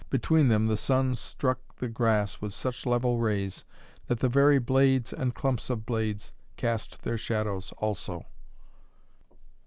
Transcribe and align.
Between 0.09 0.47
them 0.47 0.65
the 0.65 0.77
sun 0.77 1.13
struck 1.13 1.75
the 1.75 1.87
grass 1.87 2.41
with 2.41 2.55
such 2.55 2.87
level 2.87 3.19
rays 3.19 3.65
that 4.07 4.19
the 4.19 4.29
very 4.29 4.57
blades 4.57 5.13
and 5.13 5.35
clumps 5.35 5.69
of 5.69 5.85
blades 5.85 6.33
cast 6.55 7.03
their 7.03 7.19
shadows 7.19 7.71
also. 7.77 8.25